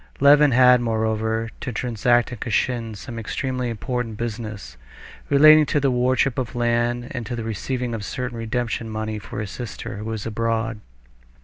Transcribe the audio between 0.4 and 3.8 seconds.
had, moreover, to transact in Kashin some extremely